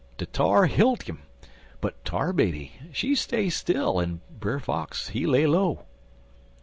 De 0.17 0.25
tar 0.25 0.65
hilt 0.65 1.07
'im. 1.07 1.19
But 1.79 2.03
Tar 2.03 2.33
Baby, 2.33 2.71
she 2.91 3.13
stay 3.13 3.51
still, 3.51 4.01
en 4.01 4.21
Brer 4.39 4.59
Fox, 4.59 5.09
he 5.09 5.27
lay 5.27 5.45
low. 5.45 5.85